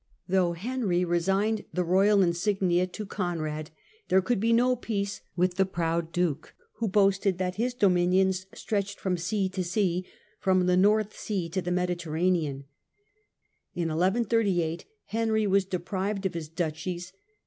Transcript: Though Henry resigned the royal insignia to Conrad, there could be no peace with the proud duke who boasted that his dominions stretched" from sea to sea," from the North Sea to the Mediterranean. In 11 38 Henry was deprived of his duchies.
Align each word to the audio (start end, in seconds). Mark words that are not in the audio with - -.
Though 0.27 0.53
Henry 0.53 1.05
resigned 1.05 1.63
the 1.71 1.83
royal 1.83 2.23
insignia 2.23 2.87
to 2.87 3.05
Conrad, 3.05 3.69
there 4.07 4.19
could 4.23 4.39
be 4.39 4.51
no 4.51 4.75
peace 4.75 5.21
with 5.35 5.57
the 5.57 5.65
proud 5.67 6.11
duke 6.11 6.55
who 6.77 6.87
boasted 6.87 7.37
that 7.37 7.57
his 7.57 7.75
dominions 7.75 8.47
stretched" 8.51 8.99
from 8.99 9.15
sea 9.15 9.47
to 9.49 9.63
sea," 9.63 10.07
from 10.39 10.65
the 10.65 10.75
North 10.75 11.15
Sea 11.15 11.49
to 11.49 11.61
the 11.61 11.69
Mediterranean. 11.69 12.65
In 13.75 13.91
11 13.91 14.25
38 14.25 14.85
Henry 15.05 15.45
was 15.45 15.65
deprived 15.65 16.25
of 16.25 16.33
his 16.33 16.49
duchies. 16.49 17.13